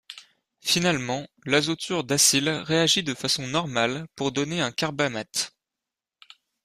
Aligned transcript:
Finalement, 0.61 1.27
l'azoture 1.45 2.03
d'acyle 2.03 2.49
réagit 2.49 3.03
de 3.03 3.13
façon 3.13 3.45
normale 3.47 4.07
pour 4.15 4.31
donner 4.31 4.59
un 4.59 4.71
carbamate. 4.71 5.55